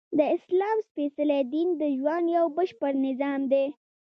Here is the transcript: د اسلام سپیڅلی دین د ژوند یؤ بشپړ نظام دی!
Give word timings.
د 0.17 0.19
اسلام 0.35 0.77
سپیڅلی 0.87 1.39
دین 1.53 1.69
د 1.81 1.83
ژوند 1.99 2.25
یؤ 2.37 2.45
بشپړ 2.57 2.91
نظام 3.07 3.41
دی! 3.51 3.65